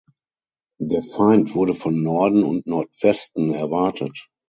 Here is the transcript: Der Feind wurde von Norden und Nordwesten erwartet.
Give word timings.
Der 0.81 1.03
Feind 1.03 1.53
wurde 1.53 1.75
von 1.75 2.01
Norden 2.01 2.43
und 2.43 2.65
Nordwesten 2.65 3.53
erwartet. 3.53 4.31